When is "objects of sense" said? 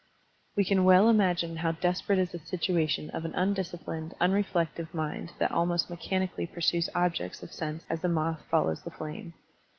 6.95-7.83